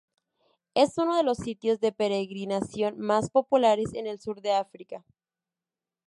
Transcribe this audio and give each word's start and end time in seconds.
Es 0.73 0.97
uno 0.97 1.15
de 1.15 1.21
los 1.21 1.37
sitios 1.37 1.79
de 1.79 1.91
peregrinación 1.91 2.97
más 2.99 3.29
populares 3.29 3.93
en 3.93 4.07
el 4.07 4.19
sur 4.19 4.41
de 4.41 4.51
África. 4.51 5.05